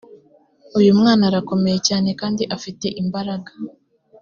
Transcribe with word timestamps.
uyu 0.79 0.91
mwana 0.99 1.23
arakomeye 1.29 1.77
cyane 1.87 2.09
kandi 2.21 2.43
afite 2.55 2.87
imbaraga 3.01 3.51